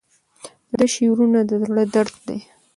د 0.69 0.71
ده 0.79 0.85
شعرونه 0.93 1.39
د 1.49 1.51
زړه 1.63 1.83
درد 1.93 2.15
دی. 2.27 2.39